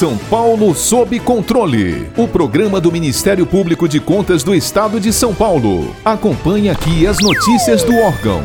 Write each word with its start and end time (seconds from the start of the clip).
São 0.00 0.16
Paulo 0.16 0.74
sob 0.74 1.20
controle. 1.20 2.10
O 2.16 2.26
programa 2.26 2.80
do 2.80 2.90
Ministério 2.90 3.46
Público 3.46 3.86
de 3.86 4.00
Contas 4.00 4.42
do 4.42 4.54
Estado 4.54 4.98
de 4.98 5.12
São 5.12 5.34
Paulo. 5.34 5.94
Acompanhe 6.02 6.70
aqui 6.70 7.06
as 7.06 7.18
notícias 7.18 7.84
do 7.84 7.94
órgão. 7.94 8.40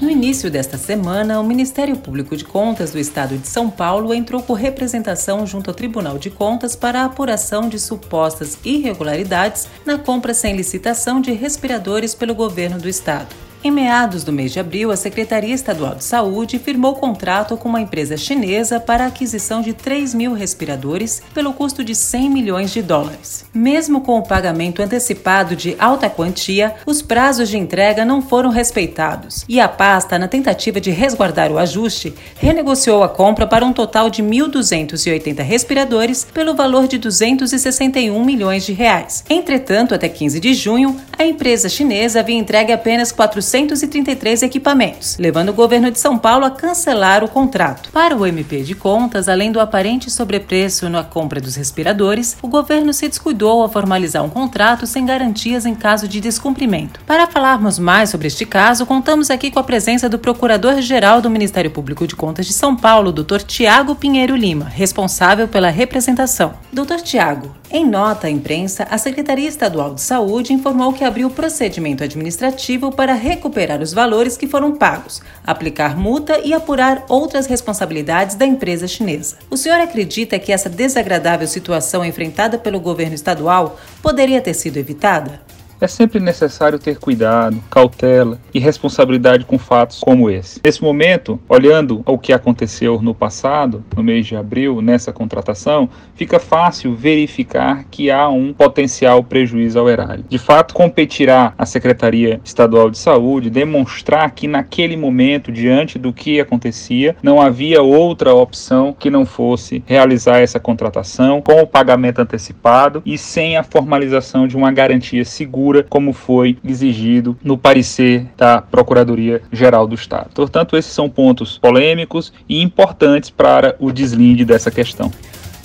No 0.00 0.08
início 0.08 0.50
desta 0.50 0.78
semana, 0.78 1.38
o 1.38 1.44
Ministério 1.44 1.98
Público 1.98 2.34
de 2.34 2.46
Contas 2.46 2.92
do 2.92 2.98
Estado 2.98 3.36
de 3.36 3.46
São 3.46 3.68
Paulo 3.68 4.14
entrou 4.14 4.42
com 4.42 4.54
representação 4.54 5.46
junto 5.46 5.68
ao 5.68 5.74
Tribunal 5.74 6.16
de 6.16 6.30
Contas 6.30 6.74
para 6.74 7.02
a 7.02 7.04
apuração 7.04 7.68
de 7.68 7.78
supostas 7.78 8.56
irregularidades 8.64 9.68
na 9.84 9.98
compra 9.98 10.32
sem 10.32 10.56
licitação 10.56 11.20
de 11.20 11.32
respiradores 11.32 12.14
pelo 12.14 12.34
governo 12.34 12.78
do 12.78 12.88
estado. 12.88 13.36
Em 13.66 13.70
meados 13.72 14.22
do 14.22 14.32
mês 14.32 14.52
de 14.52 14.60
abril, 14.60 14.92
a 14.92 14.96
Secretaria 14.96 15.52
Estadual 15.52 15.96
de 15.96 16.04
Saúde 16.04 16.56
firmou 16.56 16.94
contrato 16.94 17.56
com 17.56 17.68
uma 17.68 17.80
empresa 17.80 18.16
chinesa 18.16 18.78
para 18.78 19.02
a 19.02 19.06
aquisição 19.08 19.60
de 19.60 19.72
3 19.72 20.14
mil 20.14 20.34
respiradores 20.34 21.20
pelo 21.34 21.52
custo 21.52 21.82
de 21.82 21.92
100 21.92 22.30
milhões 22.30 22.70
de 22.70 22.80
dólares. 22.80 23.44
Mesmo 23.52 24.02
com 24.02 24.20
o 24.20 24.22
pagamento 24.22 24.80
antecipado 24.80 25.56
de 25.56 25.74
alta 25.80 26.08
quantia, 26.08 26.76
os 26.86 27.02
prazos 27.02 27.48
de 27.48 27.58
entrega 27.58 28.04
não 28.04 28.22
foram 28.22 28.50
respeitados 28.50 29.44
e 29.48 29.58
a 29.58 29.66
pasta, 29.66 30.16
na 30.16 30.28
tentativa 30.28 30.80
de 30.80 30.92
resguardar 30.92 31.50
o 31.50 31.58
ajuste, 31.58 32.14
renegociou 32.36 33.02
a 33.02 33.08
compra 33.08 33.48
para 33.48 33.64
um 33.64 33.72
total 33.72 34.08
de 34.08 34.22
1.280 34.22 35.42
respiradores 35.42 36.24
pelo 36.32 36.54
valor 36.54 36.86
de 36.86 36.98
261 36.98 38.24
milhões 38.24 38.64
de 38.64 38.72
reais. 38.72 39.24
Entretanto, 39.28 39.92
até 39.92 40.08
15 40.08 40.38
de 40.38 40.54
junho, 40.54 40.96
a 41.18 41.26
empresa 41.26 41.68
chinesa 41.68 42.20
havia 42.20 42.36
entregue 42.36 42.72
apenas 42.72 43.10
400 43.10 43.55
433 43.56 44.42
equipamentos, 44.42 45.16
levando 45.18 45.48
o 45.48 45.54
governo 45.54 45.90
de 45.90 45.98
São 45.98 46.18
Paulo 46.18 46.44
a 46.44 46.50
cancelar 46.50 47.24
o 47.24 47.28
contrato. 47.28 47.90
Para 47.90 48.14
o 48.14 48.26
MP 48.26 48.62
de 48.62 48.74
Contas, 48.74 49.28
além 49.28 49.50
do 49.50 49.60
aparente 49.60 50.10
sobrepreço 50.10 50.90
na 50.90 51.02
compra 51.02 51.40
dos 51.40 51.54
respiradores, 51.54 52.36
o 52.42 52.48
governo 52.48 52.92
se 52.92 53.08
descuidou 53.08 53.62
ao 53.62 53.68
formalizar 53.70 54.22
um 54.22 54.28
contrato 54.28 54.86
sem 54.86 55.06
garantias 55.06 55.64
em 55.64 55.74
caso 55.74 56.06
de 56.06 56.20
descumprimento. 56.20 57.00
Para 57.06 57.26
falarmos 57.26 57.78
mais 57.78 58.10
sobre 58.10 58.26
este 58.26 58.44
caso, 58.44 58.84
contamos 58.84 59.30
aqui 59.30 59.50
com 59.50 59.58
a 59.58 59.64
presença 59.64 60.08
do 60.08 60.18
Procurador-Geral 60.18 61.22
do 61.22 61.30
Ministério 61.30 61.70
Público 61.70 62.06
de 62.06 62.14
Contas 62.14 62.46
de 62.46 62.52
São 62.52 62.76
Paulo, 62.76 63.10
Dr. 63.10 63.40
Tiago 63.46 63.94
Pinheiro 63.94 64.36
Lima, 64.36 64.66
responsável 64.66 65.48
pela 65.48 65.70
representação. 65.70 66.54
Dr. 66.70 67.00
Tiago, 67.02 67.54
em 67.70 67.84
nota 67.84 68.28
à 68.28 68.30
imprensa, 68.30 68.86
a 68.90 68.96
Secretaria 68.96 69.48
Estadual 69.48 69.94
de 69.94 70.00
Saúde 70.00 70.52
informou 70.52 70.92
que 70.92 71.02
abriu 71.02 71.28
procedimento 71.28 72.04
administrativo 72.04 72.92
para 72.92 73.12
recuperar 73.12 73.82
os 73.82 73.92
valores 73.92 74.36
que 74.36 74.46
foram 74.46 74.76
pagos, 74.76 75.20
aplicar 75.44 75.96
multa 75.96 76.38
e 76.44 76.54
apurar 76.54 77.04
outras 77.08 77.46
responsabilidades 77.46 78.36
da 78.36 78.46
empresa 78.46 78.86
chinesa. 78.86 79.38
O 79.50 79.56
senhor 79.56 79.80
acredita 79.80 80.38
que 80.38 80.52
essa 80.52 80.68
desagradável 80.68 81.48
situação 81.48 82.04
enfrentada 82.04 82.56
pelo 82.56 82.78
governo 82.78 83.14
estadual 83.14 83.78
poderia 84.00 84.40
ter 84.40 84.54
sido 84.54 84.76
evitada? 84.76 85.45
É 85.78 85.86
sempre 85.86 86.18
necessário 86.18 86.78
ter 86.78 86.98
cuidado, 86.98 87.62
cautela 87.70 88.40
e 88.54 88.58
responsabilidade 88.58 89.44
com 89.44 89.58
fatos 89.58 90.00
como 90.00 90.30
esse. 90.30 90.58
Nesse 90.64 90.82
momento, 90.82 91.38
olhando 91.46 92.02
o 92.06 92.18
que 92.18 92.32
aconteceu 92.32 93.02
no 93.02 93.14
passado, 93.14 93.84
no 93.94 94.02
mês 94.02 94.26
de 94.26 94.34
abril, 94.34 94.80
nessa 94.80 95.12
contratação, 95.12 95.86
fica 96.14 96.40
fácil 96.40 96.94
verificar 96.94 97.84
que 97.90 98.10
há 98.10 98.26
um 98.26 98.54
potencial 98.54 99.22
prejuízo 99.22 99.78
ao 99.78 99.90
erário. 99.90 100.24
De 100.26 100.38
fato, 100.38 100.72
competirá 100.72 101.52
a 101.58 101.66
Secretaria 101.66 102.40
Estadual 102.42 102.88
de 102.88 102.96
Saúde 102.96 103.50
demonstrar 103.50 104.30
que 104.30 104.48
naquele 104.48 104.96
momento, 104.96 105.52
diante 105.52 105.98
do 105.98 106.10
que 106.10 106.40
acontecia, 106.40 107.14
não 107.22 107.38
havia 107.38 107.82
outra 107.82 108.34
opção 108.34 108.96
que 108.98 109.10
não 109.10 109.26
fosse 109.26 109.84
realizar 109.86 110.38
essa 110.38 110.58
contratação 110.58 111.42
com 111.42 111.60
o 111.60 111.66
pagamento 111.66 112.20
antecipado 112.22 113.02
e 113.04 113.18
sem 113.18 113.58
a 113.58 113.62
formalização 113.62 114.48
de 114.48 114.56
uma 114.56 114.72
garantia 114.72 115.24
segura 115.24 115.65
como 115.88 116.12
foi 116.12 116.56
exigido 116.64 117.36
no 117.42 117.58
parecer 117.58 118.26
da 118.36 118.60
Procuradoria-Geral 118.62 119.86
do 119.86 119.94
Estado. 119.94 120.30
Portanto, 120.34 120.76
esses 120.76 120.92
são 120.92 121.08
pontos 121.08 121.58
polêmicos 121.58 122.32
e 122.48 122.62
importantes 122.62 123.30
para 123.30 123.74
o 123.78 123.92
deslinde 123.92 124.44
dessa 124.44 124.70
questão. 124.70 125.10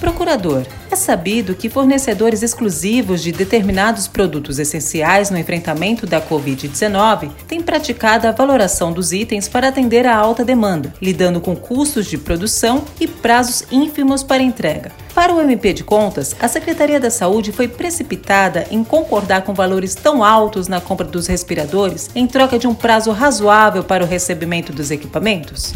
Procurador, 0.01 0.65
é 0.89 0.95
sabido 0.95 1.53
que 1.53 1.69
fornecedores 1.69 2.41
exclusivos 2.41 3.21
de 3.21 3.31
determinados 3.31 4.07
produtos 4.07 4.57
essenciais 4.57 5.29
no 5.29 5.37
enfrentamento 5.37 6.07
da 6.07 6.19
Covid-19 6.19 7.29
têm 7.47 7.61
praticado 7.61 8.27
a 8.27 8.31
valoração 8.31 8.91
dos 8.91 9.13
itens 9.13 9.47
para 9.47 9.67
atender 9.67 10.07
à 10.07 10.17
alta 10.17 10.43
demanda, 10.43 10.91
lidando 10.99 11.39
com 11.39 11.55
custos 11.55 12.07
de 12.07 12.17
produção 12.17 12.83
e 12.99 13.07
prazos 13.07 13.63
ínfimos 13.71 14.23
para 14.23 14.41
entrega. 14.41 14.91
Para 15.13 15.35
o 15.35 15.39
MP 15.39 15.71
de 15.71 15.83
Contas, 15.83 16.35
a 16.39 16.47
Secretaria 16.47 16.99
da 16.99 17.11
Saúde 17.11 17.51
foi 17.51 17.67
precipitada 17.67 18.65
em 18.71 18.83
concordar 18.83 19.43
com 19.43 19.53
valores 19.53 19.93
tão 19.93 20.23
altos 20.23 20.67
na 20.67 20.81
compra 20.81 21.05
dos 21.05 21.27
respiradores 21.27 22.09
em 22.15 22.25
troca 22.25 22.57
de 22.57 22.65
um 22.65 22.73
prazo 22.73 23.11
razoável 23.11 23.83
para 23.83 24.03
o 24.03 24.07
recebimento 24.07 24.73
dos 24.73 24.89
equipamentos? 24.89 25.75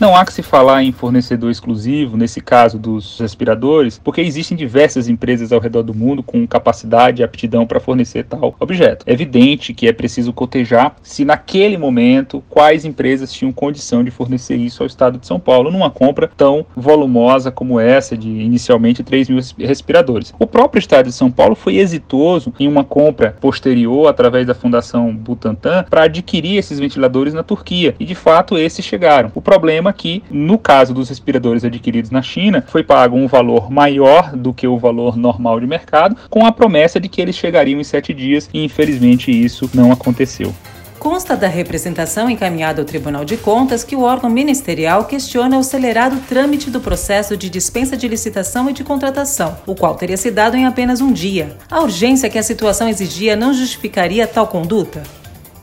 Não 0.00 0.16
há 0.16 0.24
que 0.24 0.32
se 0.32 0.42
falar 0.42 0.82
em 0.82 0.92
fornecedor 0.92 1.50
exclusivo, 1.50 2.16
nesse 2.16 2.40
caso 2.40 2.78
dos 2.78 3.20
respiradores, 3.20 4.00
porque 4.02 4.22
existem 4.22 4.56
diversas 4.56 5.10
empresas 5.10 5.52
ao 5.52 5.60
redor 5.60 5.82
do 5.82 5.92
mundo 5.92 6.22
com 6.22 6.46
capacidade 6.46 7.20
e 7.20 7.22
aptidão 7.22 7.66
para 7.66 7.78
fornecer 7.78 8.24
tal 8.24 8.56
objeto. 8.58 9.04
É 9.06 9.12
evidente 9.12 9.74
que 9.74 9.86
é 9.86 9.92
preciso 9.92 10.32
cotejar 10.32 10.96
se 11.02 11.22
naquele 11.22 11.76
momento 11.76 12.42
quais 12.48 12.86
empresas 12.86 13.30
tinham 13.30 13.52
condição 13.52 14.02
de 14.02 14.10
fornecer 14.10 14.56
isso 14.56 14.82
ao 14.82 14.86
estado 14.86 15.18
de 15.18 15.26
São 15.26 15.38
Paulo 15.38 15.70
numa 15.70 15.90
compra 15.90 16.30
tão 16.34 16.64
volumosa 16.74 17.50
como 17.50 17.78
essa 17.78 18.16
de 18.16 18.26
inicialmente 18.26 19.02
3 19.02 19.28
mil 19.28 19.40
respiradores. 19.58 20.32
O 20.38 20.46
próprio 20.46 20.80
estado 20.80 21.08
de 21.08 21.12
São 21.12 21.30
Paulo 21.30 21.54
foi 21.54 21.76
exitoso 21.76 22.54
em 22.58 22.66
uma 22.66 22.84
compra 22.84 23.36
posterior 23.38 24.08
através 24.08 24.46
da 24.46 24.54
Fundação 24.54 25.14
Butantan 25.14 25.84
para 25.90 26.04
adquirir 26.04 26.56
esses 26.56 26.80
ventiladores 26.80 27.34
na 27.34 27.42
Turquia 27.42 27.94
e 28.00 28.06
de 28.06 28.14
fato 28.14 28.56
esses 28.56 28.82
chegaram. 28.82 29.30
O 29.34 29.42
problema 29.42 29.89
que, 29.92 30.22
no 30.30 30.58
caso 30.58 30.94
dos 30.94 31.08
respiradores 31.08 31.64
adquiridos 31.64 32.10
na 32.10 32.22
China, 32.22 32.64
foi 32.66 32.82
pago 32.82 33.16
um 33.16 33.26
valor 33.26 33.70
maior 33.70 34.36
do 34.36 34.52
que 34.52 34.66
o 34.66 34.78
valor 34.78 35.16
normal 35.16 35.60
de 35.60 35.66
mercado, 35.66 36.16
com 36.28 36.46
a 36.46 36.52
promessa 36.52 37.00
de 37.00 37.08
que 37.08 37.20
eles 37.20 37.36
chegariam 37.36 37.80
em 37.80 37.84
sete 37.84 38.12
dias, 38.14 38.48
e 38.52 38.64
infelizmente 38.64 39.30
isso 39.30 39.70
não 39.74 39.92
aconteceu. 39.92 40.54
Consta 41.00 41.34
da 41.34 41.48
representação 41.48 42.28
encaminhada 42.28 42.82
ao 42.82 42.84
Tribunal 42.84 43.24
de 43.24 43.38
Contas 43.38 43.82
que 43.82 43.96
o 43.96 44.02
órgão 44.02 44.28
ministerial 44.28 45.06
questiona 45.06 45.56
o 45.56 45.60
acelerado 45.60 46.20
trâmite 46.28 46.70
do 46.70 46.78
processo 46.78 47.38
de 47.38 47.48
dispensa 47.48 47.96
de 47.96 48.06
licitação 48.06 48.68
e 48.68 48.74
de 48.74 48.84
contratação, 48.84 49.56
o 49.66 49.74
qual 49.74 49.94
teria 49.94 50.18
se 50.18 50.30
dado 50.30 50.58
em 50.58 50.66
apenas 50.66 51.00
um 51.00 51.10
dia. 51.10 51.56
A 51.70 51.80
urgência 51.80 52.28
que 52.28 52.38
a 52.38 52.42
situação 52.42 52.86
exigia 52.86 53.34
não 53.34 53.54
justificaria 53.54 54.26
tal 54.26 54.46
conduta? 54.46 55.02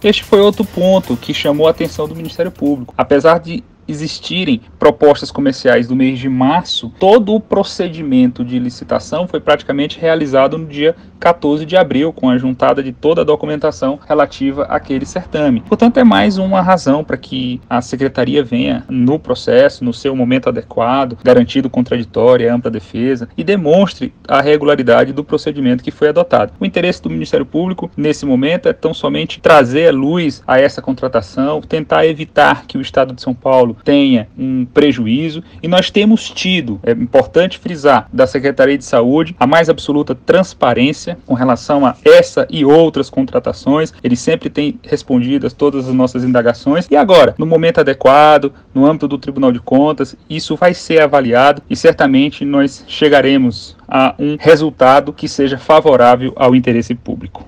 Este 0.03 0.23
foi 0.23 0.39
outro 0.39 0.65
ponto 0.65 1.15
que 1.15 1.35
chamou 1.35 1.67
a 1.67 1.71
atenção 1.71 2.07
do 2.07 2.15
Ministério 2.15 2.51
Público. 2.51 2.95
Apesar 2.97 3.39
de 3.39 3.63
existirem 3.87 4.61
propostas 4.77 5.31
comerciais 5.31 5.87
do 5.87 5.95
mês 5.95 6.19
de 6.19 6.29
março, 6.29 6.91
todo 6.99 7.33
o 7.33 7.39
procedimento 7.39 8.43
de 8.43 8.59
licitação 8.59 9.27
foi 9.27 9.39
praticamente 9.39 9.99
realizado 9.99 10.57
no 10.57 10.65
dia 10.65 10.95
14 11.19 11.65
de 11.65 11.75
abril, 11.75 12.13
com 12.13 12.29
a 12.29 12.37
juntada 12.37 12.83
de 12.83 12.91
toda 12.91 13.21
a 13.21 13.25
documentação 13.25 13.99
relativa 14.07 14.63
àquele 14.63 15.05
certame. 15.05 15.61
Portanto, 15.61 15.97
é 15.97 16.03
mais 16.03 16.37
uma 16.37 16.61
razão 16.61 17.03
para 17.03 17.17
que 17.17 17.59
a 17.69 17.81
secretaria 17.81 18.43
venha 18.43 18.85
no 18.87 19.17
processo, 19.17 19.83
no 19.83 19.93
seu 19.93 20.15
momento 20.15 20.49
adequado, 20.49 21.17
garantido 21.23 21.69
contraditório 21.69 22.45
e 22.45 22.49
ampla 22.49 22.69
defesa, 22.69 23.27
e 23.35 23.43
demonstre 23.43 24.13
a 24.27 24.41
regularidade 24.41 25.11
do 25.11 25.23
procedimento 25.23 25.83
que 25.83 25.91
foi 25.91 26.09
adotado. 26.09 26.53
O 26.59 26.65
interesse 26.65 27.01
do 27.01 27.09
Ministério 27.09 27.45
Público, 27.45 27.89
nesse 27.97 28.25
momento, 28.25 28.69
é 28.69 28.73
tão 28.73 28.93
somente 28.93 29.39
trazer 29.39 29.91
luz 29.91 30.43
a 30.47 30.59
essa 30.59 30.81
contratação, 30.81 31.61
tentar 31.61 32.05
evitar 32.05 32.65
que 32.67 32.77
o 32.77 32.81
Estado 32.81 33.13
de 33.13 33.21
São 33.21 33.33
Paulo 33.33 33.75
tenha 33.83 34.27
um 34.37 34.66
prejuízo, 34.67 35.43
e 35.61 35.67
nós 35.67 35.89
temos 35.89 36.29
tido, 36.29 36.79
é 36.83 36.91
importante 36.91 37.57
frisar, 37.57 38.07
da 38.11 38.27
Secretaria 38.27 38.77
de 38.77 38.85
Saúde 38.85 39.35
a 39.39 39.47
mais 39.47 39.69
absoluta 39.69 40.13
transparência 40.13 41.17
com 41.25 41.33
relação 41.33 41.85
a 41.85 41.95
essa 42.03 42.47
e 42.49 42.65
outras 42.65 43.09
contratações. 43.09 43.93
Ele 44.03 44.15
sempre 44.15 44.49
tem 44.49 44.79
respondido 44.83 45.47
a 45.47 45.49
todas 45.49 45.87
as 45.87 45.93
nossas 45.93 46.23
indagações. 46.23 46.87
E 46.89 46.95
agora, 46.95 47.35
no 47.37 47.45
momento 47.45 47.79
adequado, 47.79 48.53
no 48.73 48.85
âmbito 48.85 49.07
do 49.07 49.17
Tribunal 49.17 49.51
de 49.51 49.59
Contas, 49.59 50.15
isso 50.29 50.55
vai 50.55 50.73
ser 50.73 51.01
avaliado 51.01 51.61
e 51.69 51.75
certamente 51.75 52.45
nós 52.45 52.83
chegaremos 52.87 53.75
a 53.87 54.13
um 54.19 54.37
resultado 54.39 55.13
que 55.13 55.27
seja 55.27 55.57
favorável 55.57 56.33
ao 56.35 56.55
interesse 56.55 56.93
público. 56.93 57.47